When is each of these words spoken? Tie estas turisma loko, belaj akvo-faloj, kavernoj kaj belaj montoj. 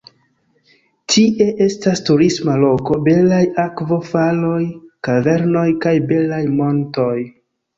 Tie 1.13 1.45
estas 1.65 2.01
turisma 2.07 2.55
loko, 2.63 2.97
belaj 3.09 3.43
akvo-faloj, 3.65 4.59
kavernoj 5.09 5.67
kaj 5.85 5.97
belaj 6.13 6.45
montoj. 6.59 7.17